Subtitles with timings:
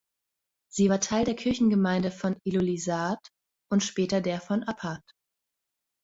[0.71, 3.19] Sie war Teil der Kirchengemeinde von Ilulissat
[3.71, 4.99] und später der von Appat.